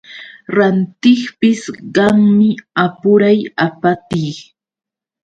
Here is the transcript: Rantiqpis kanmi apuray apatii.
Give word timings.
Rantiqpis 0.55 1.61
kanmi 1.95 2.49
apuray 2.85 3.39
apatii. 3.65 4.33